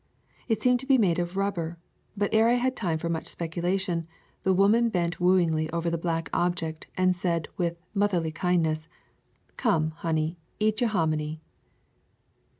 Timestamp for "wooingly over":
5.19-5.91